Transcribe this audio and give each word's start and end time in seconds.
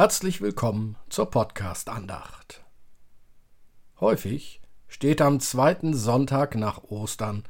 Herzlich 0.00 0.40
willkommen 0.40 0.96
zur 1.10 1.30
Podcast-Andacht. 1.30 2.64
Häufig 4.00 4.62
steht 4.88 5.20
am 5.20 5.40
zweiten 5.40 5.92
Sonntag 5.92 6.54
nach 6.54 6.84
Ostern 6.84 7.44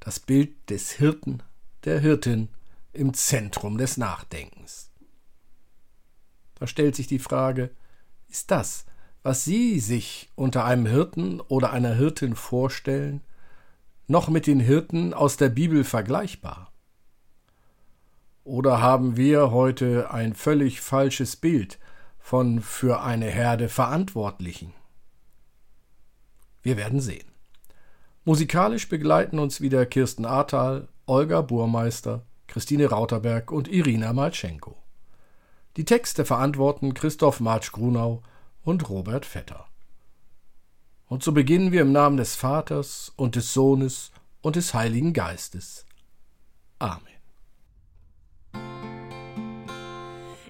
das 0.00 0.20
Bild 0.20 0.68
des 0.68 0.90
Hirten, 0.90 1.42
der 1.84 2.00
Hirtin 2.00 2.50
im 2.92 3.14
Zentrum 3.14 3.78
des 3.78 3.96
Nachdenkens. 3.96 4.90
Da 6.56 6.66
stellt 6.66 6.94
sich 6.94 7.06
die 7.06 7.18
Frage, 7.18 7.70
ist 8.28 8.50
das, 8.50 8.84
was 9.22 9.46
Sie 9.46 9.80
sich 9.80 10.30
unter 10.34 10.66
einem 10.66 10.84
Hirten 10.84 11.40
oder 11.40 11.72
einer 11.72 11.94
Hirtin 11.94 12.36
vorstellen, 12.36 13.22
noch 14.08 14.28
mit 14.28 14.46
den 14.46 14.60
Hirten 14.60 15.14
aus 15.14 15.38
der 15.38 15.48
Bibel 15.48 15.84
vergleichbar? 15.84 16.70
Oder 18.44 18.82
haben 18.82 19.16
wir 19.16 19.52
heute 19.52 20.10
ein 20.10 20.34
völlig 20.34 20.82
falsches 20.82 21.36
Bild 21.36 21.78
von 22.24 22.62
für 22.62 23.02
eine 23.02 23.26
Herde 23.26 23.68
Verantwortlichen. 23.68 24.72
Wir 26.62 26.78
werden 26.78 26.98
sehen. 26.98 27.30
Musikalisch 28.24 28.88
begleiten 28.88 29.38
uns 29.38 29.60
wieder 29.60 29.84
Kirsten 29.84 30.24
Ahrtal, 30.24 30.88
Olga 31.04 31.42
Burmeister, 31.42 32.22
Christine 32.46 32.88
Rauterberg 32.88 33.52
und 33.52 33.68
Irina 33.68 34.14
Malchenko. 34.14 34.74
Die 35.76 35.84
Texte 35.84 36.24
verantworten 36.24 36.94
Christoph 36.94 37.40
Marsch-Grunau 37.40 38.22
und 38.62 38.88
Robert 38.88 39.26
Vetter. 39.26 39.66
Und 41.06 41.22
so 41.22 41.32
beginnen 41.32 41.72
wir 41.72 41.82
im 41.82 41.92
Namen 41.92 42.16
des 42.16 42.36
Vaters 42.36 43.12
und 43.16 43.36
des 43.36 43.52
Sohnes 43.52 44.12
und 44.40 44.56
des 44.56 44.72
Heiligen 44.72 45.12
Geistes. 45.12 45.84
Amen. 46.78 47.02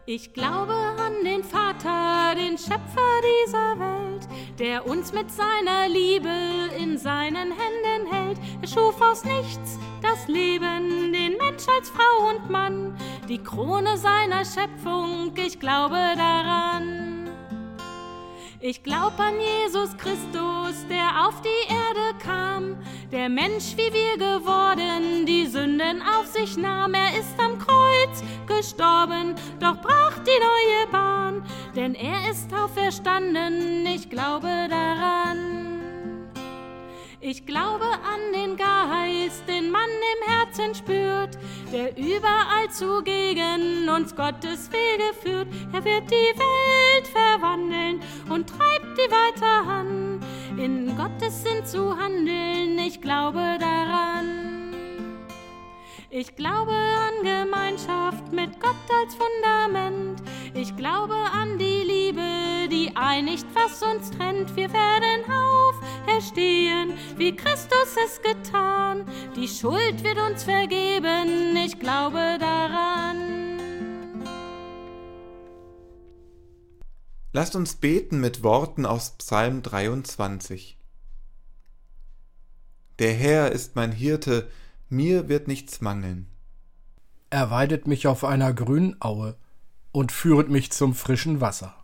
Ich 0.06 0.34
glaube 0.34 0.94
Vater, 1.84 2.34
den 2.34 2.56
Schöpfer 2.56 3.20
dieser 3.44 3.78
Welt, 3.78 4.26
der 4.58 4.86
uns 4.86 5.12
mit 5.12 5.30
seiner 5.30 5.88
Liebe 5.88 6.30
in 6.78 6.96
seinen 6.96 7.52
Händen 7.52 8.10
hält. 8.10 8.38
Er 8.62 8.68
schuf 8.68 9.00
aus 9.00 9.24
nichts 9.24 9.78
das 10.00 10.26
Leben, 10.26 11.12
den 11.12 11.36
Mensch 11.36 11.64
als 11.76 11.90
Frau 11.90 12.30
und 12.30 12.50
Mann, 12.50 12.96
die 13.28 13.38
Krone 13.38 13.98
seiner 13.98 14.44
Schöpfung, 14.44 15.32
ich 15.36 15.60
glaube 15.60 15.96
daran. 16.16 17.13
Ich 18.66 18.82
glaub 18.82 19.20
an 19.20 19.34
Jesus 19.38 19.94
Christus, 19.98 20.86
der 20.88 21.26
auf 21.26 21.34
die 21.42 21.70
Erde 21.70 22.18
kam, 22.18 22.78
der 23.12 23.28
Mensch 23.28 23.76
wie 23.76 23.92
wir 23.92 24.16
geworden, 24.16 25.26
die 25.26 25.46
Sünden 25.46 26.00
auf 26.00 26.28
sich 26.28 26.56
nahm. 26.56 26.94
Er 26.94 27.10
ist 27.10 27.38
am 27.38 27.58
Kreuz 27.58 28.22
gestorben, 28.46 29.34
doch 29.60 29.76
brach 29.82 30.18
die 30.20 30.30
neue 30.30 30.90
Bahn, 30.90 31.42
denn 31.76 31.94
er 31.94 32.30
ist 32.30 32.54
auferstanden, 32.54 33.84
ich 33.84 34.08
glaube 34.08 34.48
daran. 34.70 35.33
Ich 37.26 37.46
glaube 37.46 37.86
an 37.86 38.34
den 38.34 38.54
Geist, 38.54 39.48
den 39.48 39.70
man 39.70 39.88
im 39.88 40.30
Herzen 40.30 40.74
spürt, 40.74 41.38
der 41.72 41.96
überall 41.96 42.68
zugegen 42.70 43.88
uns 43.88 44.14
Gottes 44.14 44.70
Wege 44.70 45.14
führt. 45.22 45.48
Er 45.72 45.82
wird 45.86 46.10
die 46.10 46.38
Welt 46.38 47.06
verwandeln 47.06 48.00
und 48.28 48.46
treibt 48.46 48.98
die 48.98 49.10
weiter 49.10 49.66
an, 49.66 50.20
in 50.58 50.94
Gottes 50.98 51.42
Sinn 51.42 51.64
zu 51.64 51.96
handeln. 51.96 52.78
Ich 52.78 53.00
glaube 53.00 53.56
daran. 53.58 54.74
Ich 56.10 56.36
glaube 56.36 56.72
an 56.72 57.24
Gemeinschaft 57.24 58.32
mit 58.32 58.60
Gott 58.60 58.76
als 59.00 59.14
Fundament. 59.14 60.22
Ich 60.52 60.76
glaube 60.76 61.14
an 61.14 61.56
die 61.56 61.84
Liebe, 61.84 62.43
einigt, 62.94 63.46
was 63.54 63.82
uns 63.82 64.10
trennt. 64.10 64.54
Wir 64.56 64.72
werden 64.72 65.24
auferstehen, 66.06 66.94
wie 67.16 67.34
Christus 67.34 67.96
es 68.06 68.20
getan. 68.22 69.04
Die 69.36 69.48
Schuld 69.48 70.02
wird 70.02 70.18
uns 70.18 70.44
vergeben, 70.44 71.56
ich 71.56 71.78
glaube 71.78 72.38
daran. 72.38 73.44
Lasst 77.32 77.56
uns 77.56 77.74
beten 77.74 78.20
mit 78.20 78.42
Worten 78.42 78.86
aus 78.86 79.16
Psalm 79.18 79.62
23. 79.62 80.78
Der 83.00 83.12
Herr 83.12 83.50
ist 83.50 83.74
mein 83.74 83.90
Hirte, 83.90 84.48
mir 84.88 85.28
wird 85.28 85.48
nichts 85.48 85.80
mangeln. 85.80 86.28
Er 87.30 87.50
weidet 87.50 87.88
mich 87.88 88.06
auf 88.06 88.22
einer 88.22 88.52
grünen 88.52 88.96
Aue 89.00 89.36
und 89.90 90.12
führet 90.12 90.48
mich 90.48 90.70
zum 90.70 90.94
frischen 90.94 91.40
Wasser. 91.40 91.83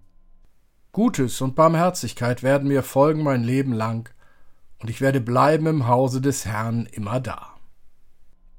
Gutes 0.91 1.39
und 1.39 1.55
Barmherzigkeit 1.55 2.43
werden 2.43 2.67
mir 2.67 2.83
folgen 2.83 3.23
mein 3.23 3.43
Leben 3.43 3.71
lang, 3.71 4.09
und 4.79 4.89
ich 4.89 4.99
werde 4.99 5.21
bleiben 5.21 5.67
im 5.67 5.87
Hause 5.87 6.21
des 6.21 6.45
Herrn 6.45 6.85
immer 6.85 7.19
da. 7.19 7.55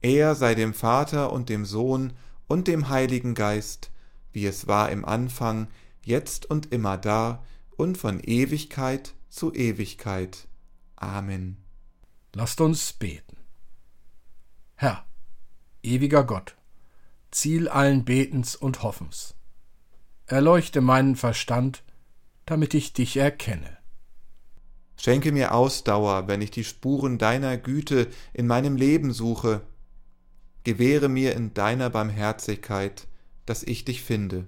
Er 0.01 0.35
sei 0.35 0.55
dem 0.55 0.73
Vater 0.73 1.33
und 1.33 1.49
dem 1.49 1.65
Sohn 1.65 2.15
und 2.47 2.69
dem 2.69 2.89
Heiligen 2.89 3.35
Geist, 3.35 3.91
wie 4.33 4.47
es 4.47 4.67
war 4.67 4.91
im 4.91 5.05
Anfang, 5.05 5.69
jetzt 6.03 6.47
und 6.47 6.73
immer 6.73 6.97
da 6.97 7.43
und 7.77 7.99
von 7.99 8.21
Ewigkeit 8.21 9.15
zu 9.29 9.53
Ewigkeit. 9.53 10.49
Amen. 10.97 11.59
Lasst 12.33 12.61
uns 12.61 12.93
beten. 12.93 13.37
Herr, 14.75 15.05
ewiger 15.83 16.25
Gott, 16.25 16.57
Ziel 17.31 17.69
allen 17.69 18.05
Betens 18.05 18.57
und 18.57 18.83
Hoffens. 18.83 19.35
Erleuchte 20.27 20.81
meinen 20.81 21.17
Verstand, 21.17 21.83
damit 22.47 22.75
ich 22.75 22.93
dich 22.93 23.17
erkenne. 23.17 23.79
Schenke 24.97 25.33
mir 25.33 25.55
Ausdauer, 25.55 26.29
wenn 26.29 26.43
ich 26.43 26.51
die 26.51 26.65
Spuren 26.65 27.19
deiner 27.19 27.57
Güte 27.57 28.09
in 28.33 28.47
meinem 28.47 28.77
Leben 28.77 29.13
suche. 29.13 29.63
Gewähre 30.65 31.09
mir 31.09 31.35
in 31.35 31.55
deiner 31.55 31.91
Barmherzigkeit, 31.91 33.09
dass 33.47 33.63
ich 33.63 33.85
dich 33.85 34.03
finde. 34.03 34.47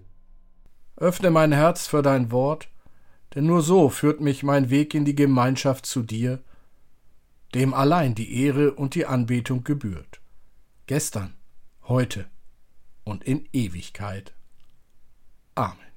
Öffne 0.97 1.31
mein 1.31 1.51
Herz 1.51 1.89
für 1.89 2.03
dein 2.03 2.31
Wort, 2.31 2.69
denn 3.35 3.47
nur 3.47 3.63
so 3.63 3.89
führt 3.89 4.21
mich 4.21 4.45
mein 4.45 4.71
Weg 4.71 4.95
in 4.95 5.05
die 5.05 5.17
Gemeinschaft 5.17 5.87
zu 5.87 6.03
dir, 6.03 6.41
dem 7.55 7.75
allein 7.75 8.15
die 8.15 8.43
Ehre 8.45 8.75
und 8.75 8.95
die 8.95 9.07
Anbetung 9.07 9.65
gebührt. 9.65 10.21
Gestern, 10.87 11.35
heute 11.85 12.27
und 13.05 13.25
in 13.25 13.49
Ewigkeit. 13.53 14.35
Amen. 15.55 15.94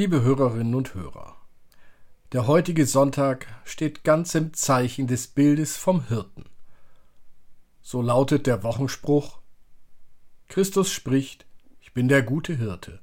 Liebe 0.00 0.22
Hörerinnen 0.22 0.74
und 0.74 0.94
Hörer, 0.94 1.36
der 2.32 2.46
heutige 2.46 2.86
Sonntag 2.86 3.46
steht 3.66 4.02
ganz 4.02 4.34
im 4.34 4.54
Zeichen 4.54 5.06
des 5.06 5.26
Bildes 5.26 5.76
vom 5.76 6.08
Hirten. 6.08 6.46
So 7.82 8.00
lautet 8.00 8.46
der 8.46 8.62
Wochenspruch 8.62 9.40
Christus 10.48 10.90
spricht, 10.90 11.44
ich 11.82 11.92
bin 11.92 12.08
der 12.08 12.22
gute 12.22 12.56
Hirte. 12.56 13.00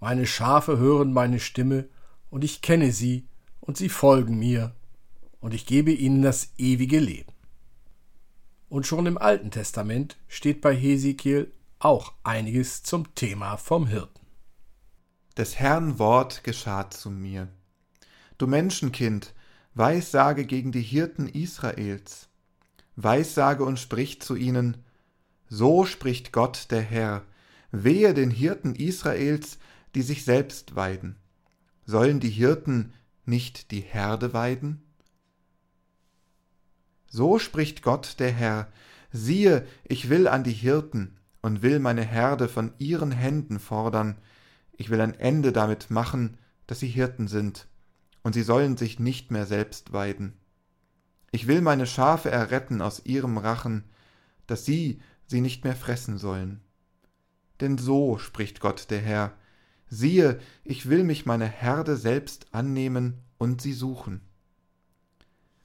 Meine 0.00 0.26
Schafe 0.26 0.76
hören 0.76 1.12
meine 1.12 1.38
Stimme, 1.38 1.88
und 2.30 2.42
ich 2.42 2.62
kenne 2.62 2.90
sie, 2.90 3.28
und 3.60 3.76
sie 3.76 3.88
folgen 3.88 4.36
mir, 4.36 4.74
und 5.38 5.54
ich 5.54 5.66
gebe 5.66 5.92
ihnen 5.92 6.22
das 6.22 6.52
ewige 6.58 6.98
Leben. 6.98 7.32
Und 8.68 8.88
schon 8.88 9.06
im 9.06 9.18
Alten 9.18 9.52
Testament 9.52 10.16
steht 10.26 10.62
bei 10.62 10.74
Hesekiel 10.74 11.52
auch 11.78 12.12
einiges 12.24 12.82
zum 12.82 13.14
Thema 13.14 13.56
vom 13.56 13.86
Hirten. 13.86 14.23
Des 15.36 15.58
Herrn 15.58 15.98
Wort 15.98 16.44
geschah 16.44 16.90
zu 16.90 17.10
mir. 17.10 17.48
Du 18.38 18.46
Menschenkind, 18.46 19.34
weissage 19.74 20.44
gegen 20.44 20.70
die 20.70 20.82
Hirten 20.82 21.26
Israels. 21.26 22.28
Weissage 22.94 23.64
und 23.64 23.80
sprich 23.80 24.22
zu 24.22 24.36
ihnen, 24.36 24.76
so 25.48 25.86
spricht 25.86 26.30
Gott 26.30 26.70
der 26.70 26.82
Herr, 26.82 27.24
wehe 27.72 28.14
den 28.14 28.30
Hirten 28.30 28.76
Israels, 28.76 29.58
die 29.96 30.02
sich 30.02 30.24
selbst 30.24 30.76
weiden. 30.76 31.16
Sollen 31.84 32.20
die 32.20 32.30
Hirten 32.30 32.92
nicht 33.24 33.72
die 33.72 33.80
Herde 33.80 34.34
weiden? 34.34 34.84
So 37.08 37.40
spricht 37.40 37.82
Gott 37.82 38.20
der 38.20 38.30
Herr, 38.30 38.68
siehe, 39.10 39.66
ich 39.82 40.08
will 40.08 40.28
an 40.28 40.44
die 40.44 40.52
Hirten 40.52 41.16
und 41.42 41.62
will 41.62 41.80
meine 41.80 42.04
Herde 42.04 42.46
von 42.48 42.72
ihren 42.78 43.10
Händen 43.10 43.58
fordern, 43.58 44.16
ich 44.76 44.90
will 44.90 45.00
ein 45.00 45.14
Ende 45.14 45.52
damit 45.52 45.90
machen, 45.90 46.36
dass 46.66 46.80
sie 46.80 46.88
Hirten 46.88 47.28
sind, 47.28 47.68
und 48.22 48.32
sie 48.32 48.42
sollen 48.42 48.76
sich 48.76 48.98
nicht 48.98 49.30
mehr 49.30 49.46
selbst 49.46 49.92
weiden. 49.92 50.34
Ich 51.30 51.46
will 51.46 51.60
meine 51.60 51.86
Schafe 51.86 52.30
erretten 52.30 52.80
aus 52.80 53.04
ihrem 53.04 53.38
Rachen, 53.38 53.84
dass 54.46 54.64
sie 54.64 55.00
sie 55.26 55.40
nicht 55.40 55.64
mehr 55.64 55.76
fressen 55.76 56.18
sollen. 56.18 56.60
Denn 57.60 57.78
so 57.78 58.18
spricht 58.18 58.60
Gott 58.60 58.90
der 58.90 59.00
Herr, 59.00 59.32
siehe, 59.88 60.40
ich 60.64 60.88
will 60.88 61.04
mich 61.04 61.26
meine 61.26 61.46
Herde 61.46 61.96
selbst 61.96 62.46
annehmen 62.52 63.18
und 63.38 63.60
sie 63.60 63.72
suchen. 63.72 64.20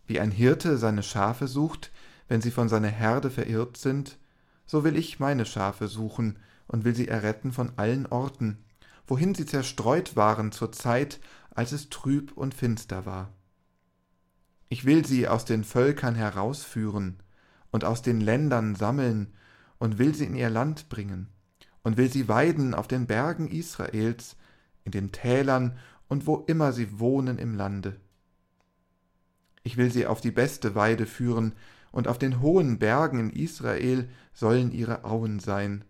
Wie 0.05 0.19
ein 0.19 0.31
Hirte 0.31 0.77
seine 0.77 1.03
Schafe 1.03 1.47
sucht, 1.47 1.91
wenn 2.27 2.41
sie 2.41 2.51
von 2.51 2.69
seiner 2.69 2.89
Herde 2.89 3.29
verirrt 3.29 3.77
sind, 3.77 4.17
so 4.65 4.83
will 4.83 4.97
ich 4.97 5.19
meine 5.19 5.45
Schafe 5.45 5.87
suchen 5.87 6.39
und 6.67 6.83
will 6.83 6.95
sie 6.95 7.07
erretten 7.07 7.51
von 7.51 7.73
allen 7.77 8.05
Orten, 8.05 8.63
wohin 9.09 9.33
sie 9.35 9.45
zerstreut 9.45 10.15
waren 10.15 10.51
zur 10.51 10.71
Zeit, 10.71 11.19
als 11.49 11.71
es 11.71 11.89
trüb 11.89 12.31
und 12.37 12.53
finster 12.53 13.05
war. 13.05 13.33
Ich 14.69 14.85
will 14.85 15.05
sie 15.05 15.27
aus 15.27 15.45
den 15.45 15.63
Völkern 15.63 16.15
herausführen 16.15 17.17
und 17.71 17.83
aus 17.83 18.01
den 18.01 18.21
Ländern 18.21 18.75
sammeln 18.75 19.33
und 19.79 19.97
will 19.97 20.13
sie 20.13 20.25
in 20.25 20.35
ihr 20.35 20.49
Land 20.49 20.89
bringen 20.89 21.27
und 21.83 21.97
will 21.97 22.11
sie 22.11 22.27
weiden 22.27 22.73
auf 22.73 22.87
den 22.87 23.07
Bergen 23.07 23.47
Israels, 23.47 24.35
in 24.83 24.91
den 24.91 25.11
Tälern 25.11 25.77
und 26.07 26.27
wo 26.27 26.37
immer 26.47 26.71
sie 26.71 26.99
wohnen 26.99 27.37
im 27.39 27.55
Lande. 27.55 27.99
Ich 29.63 29.77
will 29.77 29.91
sie 29.91 30.07
auf 30.07 30.21
die 30.21 30.31
beste 30.31 30.75
Weide 30.75 31.05
führen, 31.05 31.53
und 31.91 32.07
auf 32.07 32.19
den 32.19 32.39
hohen 32.39 32.77
Bergen 32.77 33.19
in 33.19 33.29
Israel 33.31 34.07
sollen 34.31 34.71
ihre 34.71 35.05
Auen 35.05 35.39
sein. 35.39 35.83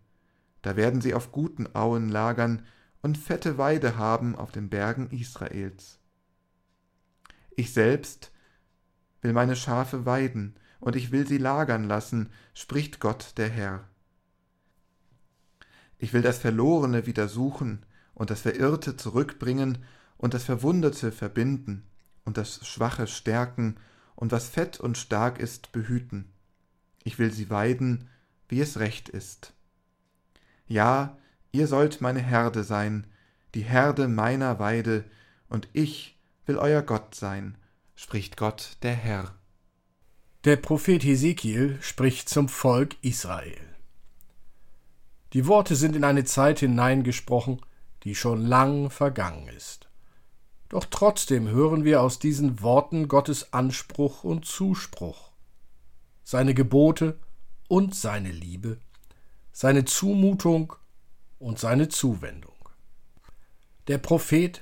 Da 0.62 0.78
werden 0.78 1.02
sie 1.02 1.14
auf 1.14 1.34
guten 1.34 1.68
Auen 1.76 2.08
lagern, 2.08 2.66
und 3.02 3.18
fette 3.18 3.58
Weide 3.58 3.98
haben 3.98 4.36
auf 4.36 4.52
den 4.52 4.70
Bergen 4.70 5.10
Israels. 5.12 6.00
Ich 7.56 7.74
selbst 7.74 8.32
will 9.22 9.34
meine 9.34 9.56
Schafe 9.56 10.06
weiden, 10.06 10.56
und 10.80 10.96
ich 10.96 11.12
will 11.12 11.28
sie 11.28 11.38
lagern 11.38 11.84
lassen, 11.84 12.30
spricht 12.54 13.00
Gott 13.00 13.34
der 13.38 13.50
Herr. 13.50 13.88
Ich 15.98 16.14
will 16.14 16.22
das 16.22 16.40
Verlorene 16.40 17.06
wieder 17.06 17.28
suchen 17.28 17.86
und 18.14 18.30
das 18.30 18.42
Verirrte 18.42 18.96
zurückbringen 18.96 19.80
und 20.18 20.34
das 20.34 20.46
Verwundete 20.46 21.12
verbinden 21.12 21.84
und 22.24 22.38
das 22.38 22.66
Schwache 22.66 23.08
stärken 23.08 23.76
und 24.16 24.32
was 24.32 24.50
fett 24.50 24.80
und 24.80 24.98
stark 24.98 25.40
ist 25.40 25.72
behüten. 25.72 26.32
Ich 27.04 27.20
will 27.20 27.32
sie 27.32 27.50
weiden, 27.50 28.10
wie 28.48 28.62
es 28.62 28.80
recht 28.80 29.10
ist. 29.10 29.54
Ja, 30.68 31.18
Ihr 31.52 31.68
sollt 31.68 32.02
meine 32.02 32.20
Herde 32.20 32.64
sein, 32.64 33.08
die 33.56 33.64
Herde 33.64 34.08
meiner 34.08 34.60
Weide, 34.60 35.04
und 35.50 35.68
ich 35.74 36.20
will 36.46 36.58
euer 36.58 36.82
Gott 36.82 37.16
sein, 37.16 37.58
spricht 37.96 38.38
Gott 38.38 38.78
der 38.84 38.94
Herr. 38.94 39.34
Der 40.46 40.56
Prophet 40.56 41.04
Hesekiel 41.04 41.78
spricht 41.82 42.30
zum 42.30 42.48
Volk 42.48 42.96
Israel. 43.02 43.60
Die 45.34 45.48
Worte 45.48 45.76
sind 45.76 45.96
in 45.96 46.04
eine 46.04 46.24
Zeit 46.24 46.60
hineingesprochen, 46.60 47.62
die 48.04 48.16
schon 48.16 48.46
lang 48.46 48.90
vergangen 48.90 49.48
ist. 49.50 49.90
Doch 50.70 50.86
trotzdem 50.86 51.48
hören 51.48 51.84
wir 51.84 52.02
aus 52.02 52.20
diesen 52.20 52.62
Worten 52.62 53.08
Gottes 53.08 53.54
Anspruch 53.54 54.24
und 54.24 54.46
Zuspruch, 54.46 55.32
seine 56.24 56.54
Gebote 56.54 57.20
und 57.68 57.96
seine 57.96 58.32
Liebe, 58.32 58.78
seine 59.52 59.86
Zumutung 59.86 60.74
und 61.40 61.58
seine 61.60 61.90
Zuwendung. 61.90 62.54
Der 63.88 63.98
Prophet, 63.98 64.62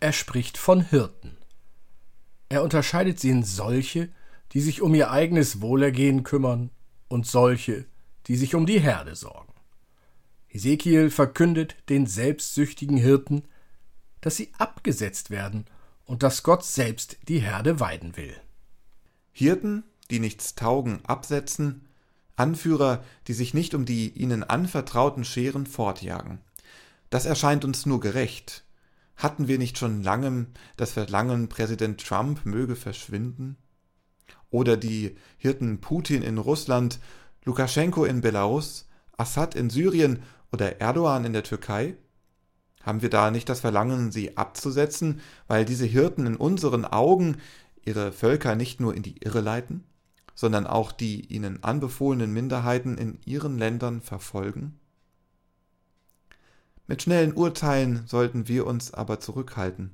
er 0.00 0.12
spricht 0.12 0.56
von 0.56 0.80
Hirten. 0.80 1.36
Er 2.48 2.62
unterscheidet 2.62 3.20
sie 3.20 3.30
in 3.30 3.44
solche, 3.44 4.08
die 4.52 4.60
sich 4.60 4.82
um 4.82 4.94
ihr 4.94 5.10
eigenes 5.10 5.60
Wohlergehen 5.60 6.22
kümmern, 6.22 6.70
und 7.08 7.26
solche, 7.26 7.84
die 8.26 8.36
sich 8.36 8.54
um 8.54 8.64
die 8.64 8.80
Herde 8.80 9.14
sorgen. 9.14 9.52
Ezekiel 10.48 11.10
verkündet 11.10 11.76
den 11.88 12.06
selbstsüchtigen 12.06 12.96
Hirten, 12.96 13.44
dass 14.22 14.36
sie 14.36 14.50
abgesetzt 14.56 15.30
werden 15.30 15.66
und 16.04 16.22
dass 16.22 16.42
Gott 16.42 16.64
selbst 16.64 17.18
die 17.28 17.40
Herde 17.40 17.80
weiden 17.80 18.16
will. 18.16 18.34
Hirten, 19.30 19.84
die 20.10 20.20
nichts 20.20 20.54
taugen, 20.54 21.04
absetzen, 21.04 21.86
Anführer, 22.36 23.04
die 23.26 23.34
sich 23.34 23.54
nicht 23.54 23.74
um 23.74 23.84
die 23.84 24.10
ihnen 24.10 24.42
anvertrauten 24.42 25.24
Scheren 25.24 25.66
fortjagen. 25.66 26.40
Das 27.10 27.26
erscheint 27.26 27.64
uns 27.64 27.84
nur 27.86 28.00
gerecht. 28.00 28.64
Hatten 29.16 29.48
wir 29.48 29.58
nicht 29.58 29.78
schon 29.78 30.02
langem 30.02 30.46
das 30.76 30.92
Verlangen, 30.92 31.48
Präsident 31.48 32.04
Trump 32.04 32.44
möge 32.46 32.74
verschwinden? 32.74 33.56
Oder 34.50 34.76
die 34.76 35.16
Hirten 35.36 35.80
Putin 35.80 36.22
in 36.22 36.38
Russland, 36.38 36.98
Lukaschenko 37.44 38.04
in 38.04 38.20
Belarus, 38.20 38.88
Assad 39.16 39.54
in 39.54 39.70
Syrien 39.70 40.22
oder 40.52 40.80
Erdogan 40.80 41.24
in 41.24 41.32
der 41.32 41.44
Türkei? 41.44 41.96
Haben 42.82 43.02
wir 43.02 43.10
da 43.10 43.30
nicht 43.30 43.48
das 43.48 43.60
Verlangen, 43.60 44.10
sie 44.10 44.36
abzusetzen, 44.36 45.20
weil 45.46 45.64
diese 45.64 45.86
Hirten 45.86 46.26
in 46.26 46.36
unseren 46.36 46.84
Augen 46.84 47.36
ihre 47.84 48.10
Völker 48.12 48.56
nicht 48.56 48.80
nur 48.80 48.94
in 48.94 49.02
die 49.02 49.18
Irre 49.18 49.40
leiten? 49.40 49.84
Sondern 50.34 50.66
auch 50.66 50.92
die 50.92 51.26
ihnen 51.26 51.62
anbefohlenen 51.62 52.32
Minderheiten 52.32 52.98
in 52.98 53.18
ihren 53.24 53.58
Ländern 53.58 54.00
verfolgen? 54.00 54.78
Mit 56.86 57.02
schnellen 57.02 57.32
Urteilen 57.32 58.06
sollten 58.06 58.48
wir 58.48 58.66
uns 58.66 58.92
aber 58.92 59.20
zurückhalten, 59.20 59.92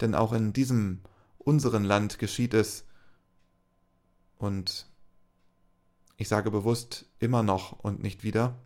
denn 0.00 0.14
auch 0.14 0.32
in 0.32 0.52
diesem 0.52 1.00
unseren 1.38 1.84
Land 1.84 2.18
geschieht 2.18 2.54
es, 2.54 2.84
und 4.38 4.86
ich 6.16 6.28
sage 6.28 6.50
bewusst 6.50 7.06
immer 7.18 7.42
noch 7.42 7.72
und 7.72 8.02
nicht 8.02 8.24
wieder, 8.24 8.56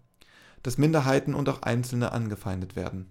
dass 0.62 0.78
Minderheiten 0.78 1.34
und 1.34 1.48
auch 1.48 1.62
Einzelne 1.62 2.12
angefeindet 2.12 2.76
werden. 2.76 3.10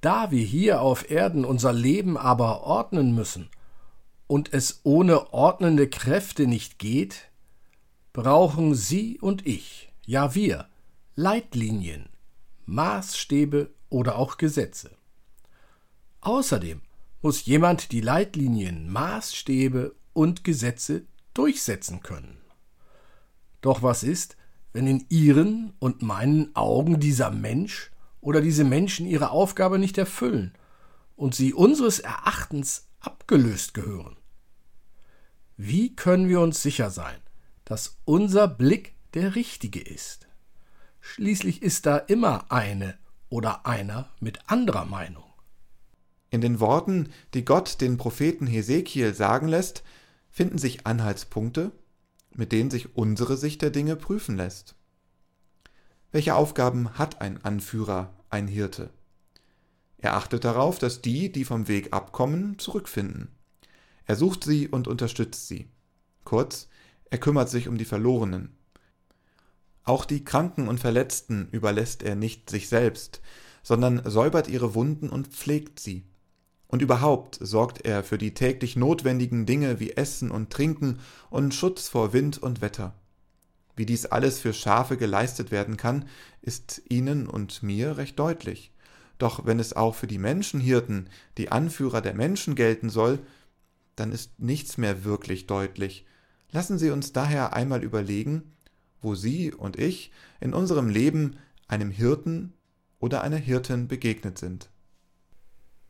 Da 0.00 0.30
wir 0.30 0.44
hier 0.44 0.80
auf 0.80 1.10
Erden 1.10 1.44
unser 1.44 1.72
Leben 1.72 2.16
aber 2.16 2.62
ordnen 2.62 3.14
müssen 3.14 3.50
und 4.28 4.52
es 4.52 4.80
ohne 4.84 5.32
ordnende 5.32 5.88
Kräfte 5.88 6.46
nicht 6.46 6.78
geht, 6.78 7.30
brauchen 8.12 8.76
Sie 8.76 9.18
und 9.18 9.44
ich, 9.46 9.92
ja 10.06 10.36
wir, 10.36 10.68
Leitlinien, 11.16 12.08
Maßstäbe 12.66 13.70
oder 13.88 14.16
auch 14.16 14.36
Gesetze. 14.36 14.92
Außerdem 16.20 16.82
muss 17.22 17.46
jemand 17.46 17.90
die 17.90 18.00
Leitlinien, 18.00 18.92
Maßstäbe 18.92 19.96
und 20.12 20.44
Gesetze 20.44 21.06
durchsetzen 21.34 22.02
können. 22.02 22.38
Doch 23.60 23.82
was 23.82 24.02
ist, 24.02 24.36
wenn 24.72 24.86
in 24.86 25.06
Ihren 25.08 25.72
und 25.78 26.02
meinen 26.02 26.54
Augen 26.54 27.00
dieser 27.00 27.30
Mensch 27.30 27.90
oder 28.20 28.40
diese 28.40 28.64
Menschen 28.64 29.06
ihre 29.06 29.30
Aufgabe 29.30 29.78
nicht 29.78 29.96
erfüllen 29.96 30.52
und 31.16 31.34
sie 31.34 31.54
unseres 31.54 31.98
Erachtens 31.98 32.86
abgelöst 33.00 33.74
gehören? 33.74 34.17
Wie 35.60 35.96
können 35.96 36.28
wir 36.28 36.40
uns 36.40 36.62
sicher 36.62 36.88
sein, 36.88 37.18
dass 37.64 37.98
unser 38.04 38.46
Blick 38.46 38.94
der 39.14 39.34
richtige 39.34 39.80
ist? 39.80 40.28
Schließlich 41.00 41.62
ist 41.62 41.84
da 41.84 41.96
immer 41.96 42.52
eine 42.52 42.96
oder 43.28 43.66
einer 43.66 44.08
mit 44.20 44.38
anderer 44.48 44.84
Meinung. 44.84 45.24
In 46.30 46.40
den 46.40 46.60
Worten, 46.60 47.08
die 47.34 47.44
Gott 47.44 47.80
den 47.80 47.96
Propheten 47.96 48.46
Hesekiel 48.46 49.14
sagen 49.14 49.48
lässt, 49.48 49.82
finden 50.30 50.58
sich 50.58 50.86
Anhaltspunkte, 50.86 51.72
mit 52.30 52.52
denen 52.52 52.70
sich 52.70 52.94
unsere 52.94 53.36
Sicht 53.36 53.60
der 53.60 53.70
Dinge 53.70 53.96
prüfen 53.96 54.36
lässt. 54.36 54.76
Welche 56.12 56.36
Aufgaben 56.36 56.96
hat 56.98 57.20
ein 57.20 57.44
Anführer, 57.44 58.14
ein 58.30 58.46
Hirte? 58.46 58.90
Er 59.96 60.14
achtet 60.14 60.44
darauf, 60.44 60.78
dass 60.78 61.02
die, 61.02 61.32
die 61.32 61.44
vom 61.44 61.66
Weg 61.66 61.92
abkommen, 61.92 62.60
zurückfinden. 62.60 63.34
Er 64.08 64.16
sucht 64.16 64.42
sie 64.42 64.68
und 64.68 64.88
unterstützt 64.88 65.48
sie. 65.48 65.68
Kurz, 66.24 66.68
er 67.10 67.18
kümmert 67.18 67.50
sich 67.50 67.68
um 67.68 67.76
die 67.76 67.84
Verlorenen. 67.84 68.56
Auch 69.84 70.06
die 70.06 70.24
Kranken 70.24 70.66
und 70.66 70.80
Verletzten 70.80 71.48
überlässt 71.52 72.02
er 72.02 72.16
nicht 72.16 72.48
sich 72.48 72.68
selbst, 72.68 73.20
sondern 73.62 74.02
säubert 74.10 74.48
ihre 74.48 74.74
Wunden 74.74 75.10
und 75.10 75.28
pflegt 75.28 75.78
sie. 75.78 76.06
Und 76.68 76.80
überhaupt 76.80 77.38
sorgt 77.40 77.84
er 77.84 78.02
für 78.02 78.16
die 78.16 78.32
täglich 78.32 78.76
notwendigen 78.76 79.44
Dinge 79.44 79.78
wie 79.78 79.92
Essen 79.92 80.30
und 80.30 80.50
Trinken 80.50 81.00
und 81.28 81.52
Schutz 81.54 81.88
vor 81.88 82.14
Wind 82.14 82.38
und 82.38 82.62
Wetter. 82.62 82.94
Wie 83.76 83.86
dies 83.86 84.06
alles 84.06 84.38
für 84.38 84.54
Schafe 84.54 84.96
geleistet 84.96 85.50
werden 85.50 85.76
kann, 85.76 86.06
ist 86.40 86.80
Ihnen 86.88 87.26
und 87.26 87.62
mir 87.62 87.98
recht 87.98 88.18
deutlich. 88.18 88.72
Doch 89.18 89.44
wenn 89.44 89.60
es 89.60 89.74
auch 89.74 89.94
für 89.94 90.06
die 90.06 90.18
Menschenhirten, 90.18 91.10
die 91.36 91.52
Anführer 91.52 92.00
der 92.00 92.14
Menschen 92.14 92.54
gelten 92.54 92.88
soll, 92.88 93.18
dann 94.00 94.12
ist 94.12 94.38
nichts 94.38 94.78
mehr 94.78 95.04
wirklich 95.04 95.46
deutlich. 95.46 96.06
Lassen 96.50 96.78
Sie 96.78 96.90
uns 96.90 97.12
daher 97.12 97.52
einmal 97.52 97.82
überlegen, 97.82 98.56
wo 99.00 99.14
Sie 99.14 99.52
und 99.52 99.78
ich 99.78 100.12
in 100.40 100.54
unserem 100.54 100.88
Leben 100.88 101.36
einem 101.66 101.90
Hirten 101.90 102.54
oder 102.98 103.22
einer 103.22 103.36
Hirtin 103.36 103.88
begegnet 103.88 104.38
sind. 104.38 104.70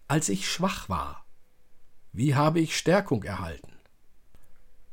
Als 0.08 0.28
ich 0.28 0.50
schwach 0.50 0.88
war, 0.88 1.24
wie 2.12 2.34
habe 2.34 2.60
ich 2.60 2.76
Stärkung 2.76 3.22
erhalten? 3.22 3.72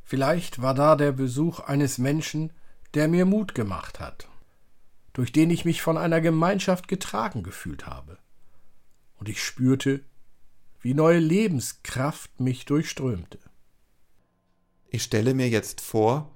Vielleicht 0.04 0.62
war 0.62 0.76
da 0.76 0.96
der 0.96 1.12
Besuch 1.12 1.60
eines 1.62 1.98
Menschen, 1.98 2.54
der 2.94 3.08
mir 3.08 3.26
Mut 3.26 3.56
gemacht 3.56 4.00
hat, 4.00 4.30
durch 5.14 5.32
den 5.32 5.50
ich 5.50 5.66
mich 5.66 5.82
von 5.82 5.98
einer 5.98 6.22
Gemeinschaft 6.22 6.88
getragen 6.88 7.44
gefühlt 7.44 7.88
habe. 7.88 8.20
Und 9.16 9.30
ich 9.30 9.44
spürte, 9.44 10.04
wie 10.86 10.94
neue 10.94 11.18
Lebenskraft 11.18 12.40
mich 12.40 12.66
durchströmte. 12.66 13.40
Ich 14.88 15.02
stelle 15.02 15.34
mir 15.34 15.50
jetzt 15.50 15.82
vor, 15.82 16.32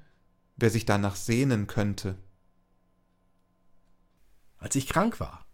wer 0.57 0.71
sich 0.71 0.85
danach 0.85 1.15
sehnen 1.15 1.67
könnte. 1.67 2.17
Als 4.57 4.75
ich 4.75 4.89
krank 4.89 5.19
war, 5.19 5.45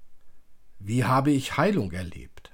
wie 0.79 1.03
habe 1.03 1.31
ich 1.31 1.57
Heilung 1.57 1.91
erlebt? 1.91 2.53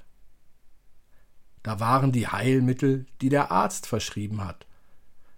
Da 1.62 1.80
waren 1.80 2.12
die 2.12 2.28
Heilmittel, 2.28 3.06
die 3.22 3.30
der 3.30 3.52
Arzt 3.52 3.86
verschrieben 3.86 4.44
hat, 4.44 4.66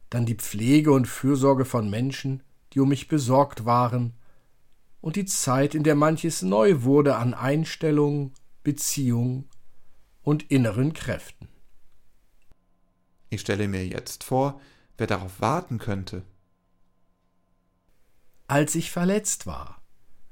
dann 0.09 0.25
die 0.25 0.35
Pflege 0.35 0.93
und 0.93 1.05
Fürsorge 1.05 1.65
von 1.65 1.89
Menschen, 1.89 2.43
die 2.71 2.79
um 2.79 2.87
mich 2.87 3.09
besorgt 3.09 3.65
waren, 3.65 4.13
und 5.01 5.17
die 5.17 5.25
Zeit, 5.25 5.75
in 5.75 5.83
der 5.83 5.95
manches 5.95 6.43
neu 6.43 6.83
wurde 6.83 7.17
an 7.17 7.33
Einstellung, 7.33 8.31
Beziehung 8.63 9.49
und 10.23 10.49
inneren 10.49 10.93
Kräften. 10.93 11.47
Ich 13.29 13.41
stelle 13.41 13.67
mir 13.67 13.85
jetzt 13.85 14.23
vor, 14.23 14.59
wer 14.97 15.07
darauf 15.07 15.39
warten 15.39 15.77
könnte 15.77 16.23
als 18.53 18.75
ich 18.75 18.91
verletzt 18.91 19.47
war? 19.47 19.81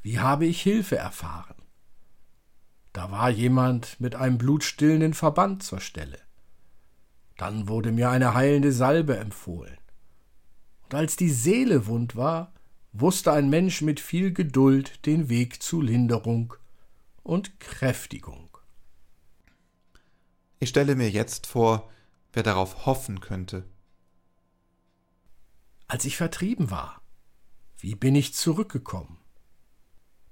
Wie 0.04 0.20
habe 0.20 0.46
ich 0.46 0.62
Hilfe 0.62 0.96
erfahren? 0.96 1.56
Da 2.94 3.10
war 3.10 3.32
jemand 3.32 4.00
mit 4.00 4.16
einem 4.16 4.38
blutstillenden 4.38 5.16
Verband 5.16 5.64
zur 5.64 5.80
Stelle. 5.80 6.20
Dann 7.38 7.68
wurde 7.68 7.92
mir 7.92 8.12
eine 8.12 8.36
heilende 8.36 8.74
Salbe 8.74 9.18
empfohlen. 9.18 9.78
Und 10.84 10.94
als 10.94 11.16
die 11.16 11.32
Seele 11.32 11.88
wund 11.88 12.16
war, 12.16 12.54
wusste 12.94 13.32
ein 13.32 13.50
Mensch 13.50 13.82
mit 13.82 14.00
viel 14.00 14.34
Geduld 14.34 15.04
den 15.08 15.28
Weg 15.30 15.64
zu 15.64 15.82
Linderung 15.82 16.54
und 17.24 17.60
Kräftigung. 17.60 18.51
Ich 20.62 20.70
stelle 20.70 20.96
mir 20.96 21.10
jetzt 21.10 21.48
vor, 21.48 21.90
wer 22.34 22.44
darauf 22.44 22.86
hoffen 22.86 23.20
könnte. 23.20 23.66
Als 25.88 26.06
ich 26.06 26.18
vertrieben 26.18 26.70
war, 26.70 27.02
wie 27.80 27.96
bin 27.96 28.14
ich 28.14 28.36
zurückgekommen? 28.36 29.18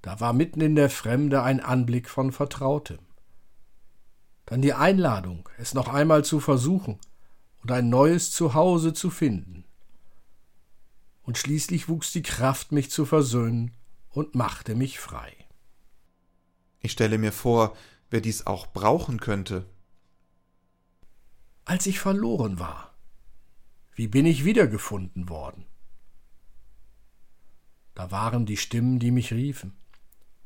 Da 0.02 0.20
war 0.20 0.32
mitten 0.32 0.60
in 0.60 0.76
der 0.76 0.88
Fremde 0.88 1.42
ein 1.42 1.58
Anblick 1.58 2.08
von 2.08 2.30
Vertrautem. 2.30 3.00
Dann 4.46 4.62
die 4.62 4.72
Einladung, 4.72 5.48
es 5.58 5.74
noch 5.74 5.88
einmal 5.88 6.24
zu 6.24 6.38
versuchen 6.38 7.00
und 7.62 7.72
ein 7.72 7.88
neues 7.88 8.30
Zuhause 8.30 8.92
zu 8.92 9.10
finden. 9.10 9.64
Und 11.22 11.38
schließlich 11.38 11.88
wuchs 11.88 12.12
die 12.12 12.22
Kraft, 12.22 12.70
mich 12.70 12.88
zu 12.92 13.04
versöhnen 13.04 13.72
und 14.10 14.36
machte 14.36 14.76
mich 14.76 15.00
frei. 15.00 15.34
Ich 16.78 16.92
stelle 16.92 17.18
mir 17.18 17.32
vor, 17.32 17.76
wer 18.10 18.20
dies 18.20 18.46
auch 18.46 18.68
brauchen 18.68 19.18
könnte. 19.18 19.66
Als 21.70 21.86
ich 21.86 22.00
verloren 22.00 22.58
war, 22.58 22.92
wie 23.94 24.08
bin 24.08 24.26
ich 24.26 24.44
wiedergefunden 24.44 25.28
worden? 25.28 25.66
Da 27.94 28.10
waren 28.10 28.44
die 28.44 28.56
Stimmen, 28.56 28.98
die 28.98 29.12
mich 29.12 29.32
riefen, 29.32 29.76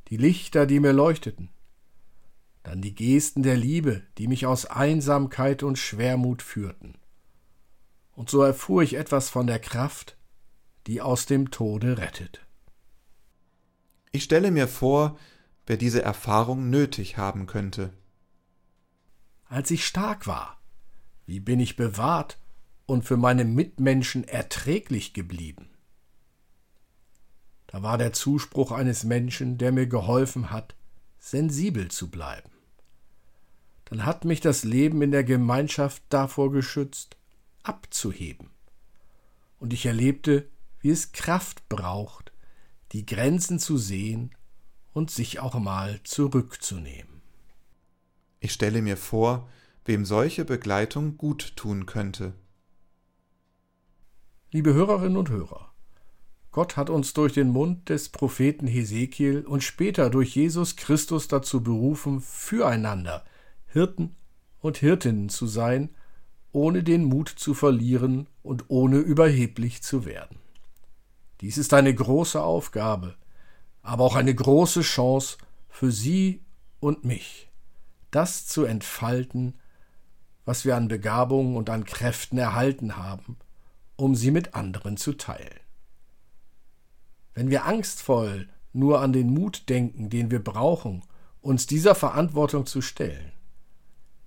die 0.08 0.18
Lichter, 0.18 0.66
die 0.66 0.80
mir 0.80 0.92
leuchteten, 0.92 1.48
dann 2.62 2.82
die 2.82 2.94
Gesten 2.94 3.42
der 3.42 3.56
Liebe, 3.56 4.02
die 4.18 4.28
mich 4.28 4.44
aus 4.44 4.66
Einsamkeit 4.66 5.62
und 5.62 5.78
Schwermut 5.78 6.42
führten. 6.42 6.98
Und 8.12 8.28
so 8.28 8.42
erfuhr 8.42 8.82
ich 8.82 8.92
etwas 8.92 9.30
von 9.30 9.46
der 9.46 9.60
Kraft, 9.60 10.18
die 10.86 11.00
aus 11.00 11.24
dem 11.24 11.50
Tode 11.50 11.96
rettet. 11.96 12.44
Ich 14.12 14.24
stelle 14.24 14.50
mir 14.50 14.68
vor, 14.68 15.18
wer 15.66 15.78
diese 15.78 16.02
Erfahrung 16.02 16.68
nötig 16.68 17.16
haben 17.16 17.46
könnte. 17.46 17.94
Als 19.46 19.70
ich 19.70 19.86
stark 19.86 20.26
war, 20.26 20.60
wie 21.26 21.40
bin 21.40 21.60
ich 21.60 21.76
bewahrt 21.76 22.38
und 22.86 23.04
für 23.04 23.16
meine 23.16 23.44
Mitmenschen 23.44 24.24
erträglich 24.24 25.14
geblieben? 25.14 25.70
Da 27.66 27.82
war 27.82 27.98
der 27.98 28.12
Zuspruch 28.12 28.70
eines 28.70 29.04
Menschen, 29.04 29.58
der 29.58 29.72
mir 29.72 29.86
geholfen 29.86 30.50
hat, 30.50 30.76
sensibel 31.18 31.90
zu 31.90 32.10
bleiben. 32.10 32.50
Dann 33.86 34.04
hat 34.06 34.24
mich 34.24 34.40
das 34.40 34.64
Leben 34.64 35.02
in 35.02 35.10
der 35.10 35.24
Gemeinschaft 35.24 36.02
davor 36.08 36.52
geschützt, 36.52 37.16
abzuheben. 37.62 38.50
Und 39.58 39.72
ich 39.72 39.86
erlebte, 39.86 40.48
wie 40.80 40.90
es 40.90 41.12
Kraft 41.12 41.68
braucht, 41.68 42.32
die 42.92 43.06
Grenzen 43.06 43.58
zu 43.58 43.76
sehen 43.76 44.34
und 44.92 45.10
sich 45.10 45.40
auch 45.40 45.54
mal 45.58 46.00
zurückzunehmen. 46.04 47.22
Ich 48.40 48.52
stelle 48.52 48.82
mir 48.82 48.96
vor, 48.96 49.48
wem 49.84 50.04
solche 50.04 50.44
Begleitung 50.44 51.16
gut 51.16 51.56
tun 51.56 51.86
könnte. 51.86 52.34
Liebe 54.50 54.72
Hörerinnen 54.72 55.16
und 55.16 55.30
Hörer, 55.30 55.72
Gott 56.50 56.76
hat 56.76 56.88
uns 56.88 57.12
durch 57.14 57.32
den 57.32 57.50
Mund 57.50 57.88
des 57.88 58.10
Propheten 58.10 58.68
Hesekiel 58.68 59.44
und 59.44 59.64
später 59.64 60.08
durch 60.08 60.36
Jesus 60.36 60.76
Christus 60.76 61.26
dazu 61.26 61.62
berufen, 61.62 62.20
füreinander 62.20 63.24
Hirten 63.66 64.14
und 64.60 64.76
Hirtinnen 64.76 65.28
zu 65.28 65.48
sein, 65.48 65.90
ohne 66.52 66.84
den 66.84 67.04
Mut 67.04 67.28
zu 67.28 67.54
verlieren 67.54 68.28
und 68.44 68.66
ohne 68.68 68.98
überheblich 68.98 69.82
zu 69.82 70.04
werden. 70.04 70.38
Dies 71.40 71.58
ist 71.58 71.74
eine 71.74 71.92
große 71.92 72.40
Aufgabe, 72.40 73.16
aber 73.82 74.04
auch 74.04 74.14
eine 74.14 74.34
große 74.34 74.82
Chance 74.82 75.38
für 75.68 75.90
Sie 75.90 76.40
und 76.78 77.04
mich, 77.04 77.50
das 78.12 78.46
zu 78.46 78.64
entfalten, 78.64 79.54
was 80.44 80.64
wir 80.64 80.76
an 80.76 80.88
Begabungen 80.88 81.56
und 81.56 81.70
an 81.70 81.84
Kräften 81.84 82.38
erhalten 82.38 82.96
haben, 82.96 83.36
um 83.96 84.14
sie 84.14 84.30
mit 84.30 84.54
anderen 84.54 84.96
zu 84.96 85.14
teilen. 85.14 85.60
Wenn 87.34 87.50
wir 87.50 87.64
angstvoll 87.64 88.48
nur 88.72 89.00
an 89.00 89.12
den 89.12 89.32
Mut 89.32 89.68
denken, 89.68 90.10
den 90.10 90.30
wir 90.30 90.42
brauchen, 90.42 91.02
uns 91.40 91.66
dieser 91.66 91.94
Verantwortung 91.94 92.66
zu 92.66 92.80
stellen, 92.80 93.32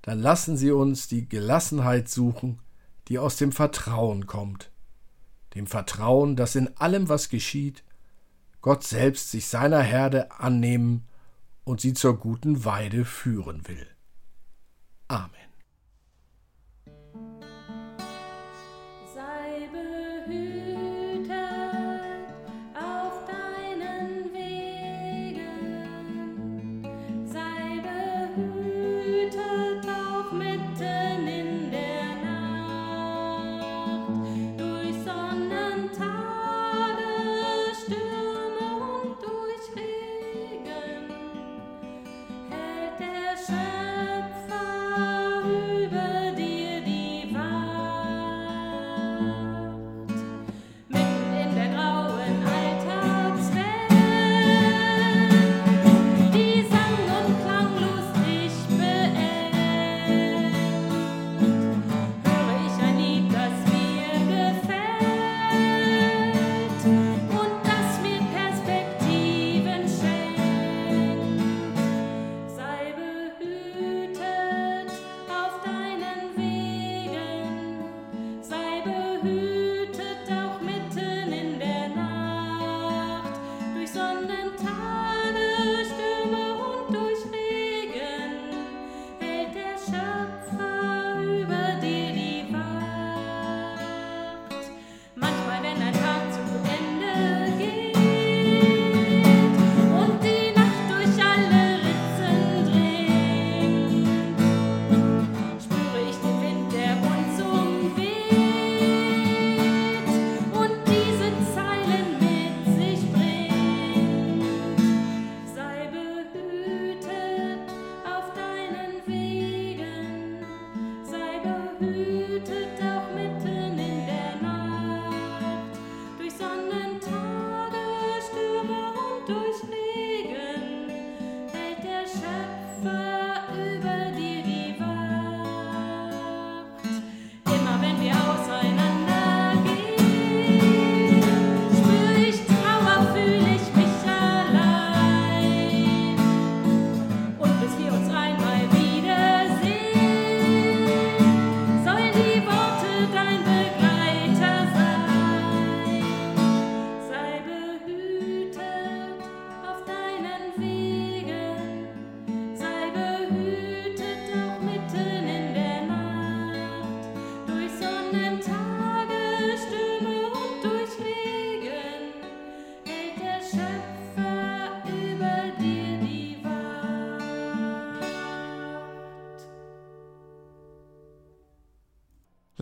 dann 0.02 0.20
lassen 0.20 0.56
Sie 0.56 0.72
uns 0.72 1.10
die 1.10 1.28
Gelassenheit 1.28 2.08
suchen, 2.08 2.62
die 3.10 3.20
aus 3.20 3.36
dem 3.36 3.52
Vertrauen 3.52 4.26
kommt, 4.26 4.72
dem 5.54 5.68
Vertrauen, 5.68 6.38
dass 6.38 6.56
in 6.56 6.78
allem, 6.78 7.10
was 7.10 7.28
geschieht, 7.28 7.84
Gott 8.62 8.86
selbst 8.86 9.32
sich 9.32 9.48
seiner 9.48 9.82
Herde 9.82 10.32
annehmen 10.32 11.08
und 11.66 11.82
sie 11.82 11.94
zur 11.94 12.18
guten 12.18 12.64
Weide 12.64 13.04
führen 13.04 13.68
will. 13.68 13.86
Amen. 15.10 15.47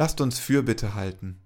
Lasst 0.06 0.22
uns 0.22 0.38
Fürbitte 0.38 0.94
halten. 0.94 1.40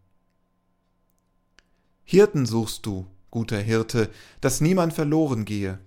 Hirten 2.03 2.45
suchst 2.45 2.85
du, 2.85 3.07
guter 3.31 3.57
Hirte, 3.57 4.09
dass 4.41 4.59
niemand 4.59 4.91
verloren 4.91 5.45
gehe. 5.45 5.79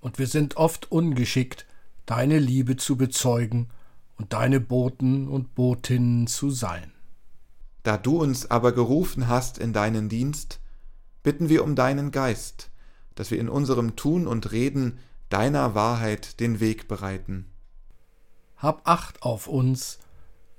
Und 0.00 0.18
wir 0.18 0.26
sind 0.26 0.56
oft 0.56 0.90
ungeschickt, 0.90 1.66
deine 2.06 2.38
Liebe 2.38 2.78
zu 2.78 2.96
bezeugen 2.96 3.68
und 4.16 4.32
deine 4.32 4.60
Boten 4.60 5.28
und 5.28 5.54
Botinnen 5.54 6.26
zu 6.26 6.48
sein. 6.48 6.90
Da 7.82 7.98
du 7.98 8.16
uns 8.18 8.50
aber 8.50 8.72
gerufen 8.72 9.28
hast 9.28 9.58
in 9.58 9.74
deinen 9.74 10.08
Dienst, 10.08 10.58
bitten 11.22 11.50
wir 11.50 11.64
um 11.64 11.74
deinen 11.74 12.12
Geist, 12.12 12.70
dass 13.14 13.30
wir 13.30 13.38
in 13.38 13.50
unserem 13.50 13.94
Tun 13.94 14.26
und 14.26 14.52
Reden 14.52 14.98
deiner 15.28 15.74
Wahrheit 15.74 16.40
den 16.40 16.60
Weg 16.60 16.88
bereiten. 16.88 17.44
Hab 18.56 18.88
Acht 18.88 19.22
auf 19.22 19.48
uns, 19.48 19.98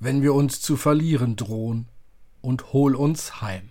wenn 0.02 0.24
wir 0.24 0.34
uns 0.34 0.60
zu 0.60 0.78
verlieren 0.78 1.36
drohen, 1.36 1.88
und 2.42 2.74
hol 2.74 2.96
uns 2.96 3.40
heim. 3.40 3.70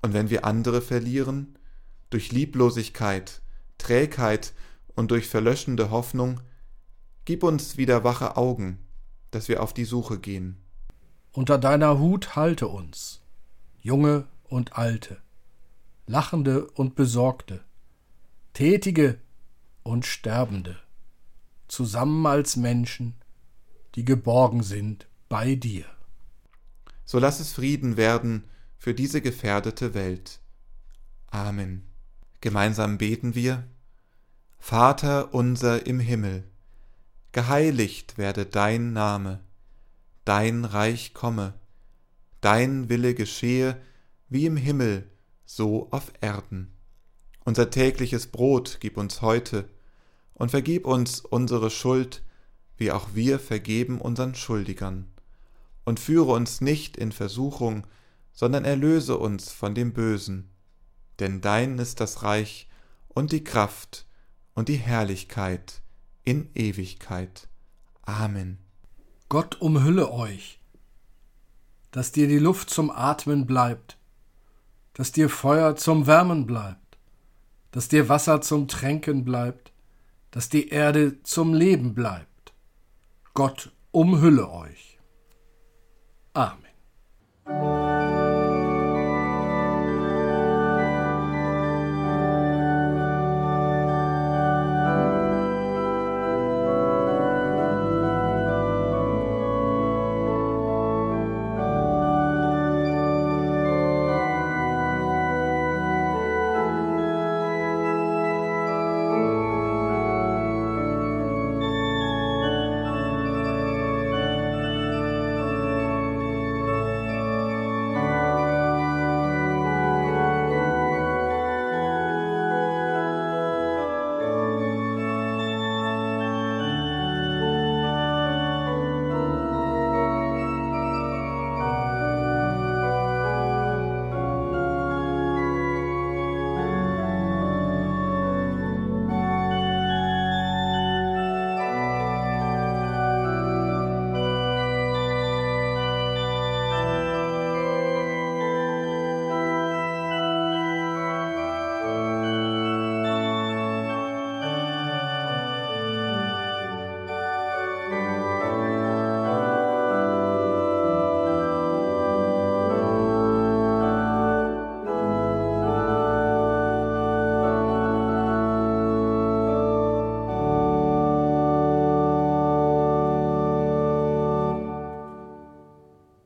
Und 0.00 0.14
wenn 0.14 0.30
wir 0.30 0.44
andere 0.44 0.80
verlieren, 0.80 1.58
durch 2.08 2.30
Lieblosigkeit, 2.30 3.42
Trägheit 3.76 4.54
und 4.94 5.10
durch 5.10 5.26
verlöschende 5.26 5.90
Hoffnung, 5.90 6.40
gib 7.24 7.42
uns 7.42 7.76
wieder 7.76 8.04
wache 8.04 8.36
Augen, 8.36 8.78
dass 9.32 9.48
wir 9.48 9.60
auf 9.60 9.74
die 9.74 9.84
Suche 9.84 10.20
gehen. 10.20 10.56
Unter 11.32 11.58
deiner 11.58 11.98
Hut 11.98 12.36
halte 12.36 12.68
uns, 12.68 13.20
Junge 13.80 14.28
und 14.44 14.78
Alte, 14.78 15.20
Lachende 16.06 16.70
und 16.70 16.94
Besorgte, 16.94 17.64
Tätige 18.52 19.18
und 19.82 20.06
Sterbende, 20.06 20.78
zusammen 21.66 22.24
als 22.24 22.54
Menschen, 22.54 23.16
die 23.96 24.04
geborgen 24.04 24.62
sind 24.62 25.08
bei 25.34 25.56
dir. 25.56 25.84
So 27.04 27.18
lass 27.18 27.40
es 27.40 27.50
Frieden 27.50 27.96
werden 27.96 28.44
für 28.78 28.94
diese 28.94 29.20
gefährdete 29.20 29.92
Welt. 29.92 30.38
Amen. 31.26 31.88
Gemeinsam 32.40 32.98
beten 32.98 33.34
wir. 33.34 33.64
Vater 34.60 35.34
unser 35.34 35.88
im 35.88 35.98
Himmel, 35.98 36.44
geheiligt 37.32 38.16
werde 38.16 38.46
dein 38.46 38.92
Name, 38.92 39.40
dein 40.24 40.64
Reich 40.64 41.14
komme, 41.14 41.54
dein 42.40 42.88
Wille 42.88 43.16
geschehe, 43.16 43.82
wie 44.28 44.46
im 44.46 44.56
Himmel, 44.56 45.10
so 45.44 45.90
auf 45.90 46.12
Erden. 46.20 46.72
Unser 47.44 47.70
tägliches 47.70 48.28
Brot 48.28 48.78
gib 48.78 48.96
uns 48.96 49.20
heute, 49.20 49.68
und 50.34 50.52
vergib 50.52 50.86
uns 50.86 51.18
unsere 51.22 51.70
Schuld, 51.70 52.22
wie 52.76 52.92
auch 52.92 53.08
wir 53.14 53.40
vergeben 53.40 54.00
unseren 54.00 54.36
Schuldigern. 54.36 55.10
Und 55.84 56.00
führe 56.00 56.32
uns 56.32 56.60
nicht 56.60 56.96
in 56.96 57.12
Versuchung, 57.12 57.86
sondern 58.32 58.64
erlöse 58.64 59.18
uns 59.18 59.52
von 59.52 59.74
dem 59.74 59.92
Bösen. 59.92 60.50
Denn 61.20 61.40
dein 61.40 61.78
ist 61.78 62.00
das 62.00 62.22
Reich 62.22 62.68
und 63.08 63.32
die 63.32 63.44
Kraft 63.44 64.06
und 64.54 64.68
die 64.68 64.76
Herrlichkeit 64.76 65.82
in 66.24 66.50
Ewigkeit. 66.54 67.48
Amen. 68.02 68.58
Gott 69.28 69.60
umhülle 69.60 70.10
euch, 70.10 70.60
dass 71.90 72.12
dir 72.12 72.28
die 72.28 72.38
Luft 72.38 72.70
zum 72.70 72.90
Atmen 72.90 73.46
bleibt, 73.46 73.98
dass 74.94 75.12
dir 75.12 75.28
Feuer 75.28 75.76
zum 75.76 76.06
Wärmen 76.06 76.46
bleibt, 76.46 76.98
dass 77.70 77.88
dir 77.88 78.08
Wasser 78.08 78.40
zum 78.40 78.68
Tränken 78.68 79.24
bleibt, 79.24 79.72
dass 80.30 80.48
die 80.48 80.68
Erde 80.68 81.22
zum 81.22 81.54
Leben 81.54 81.94
bleibt. 81.94 82.52
Gott 83.34 83.72
umhülle 83.90 84.50
euch. 84.50 84.93
Amen. 86.36 86.63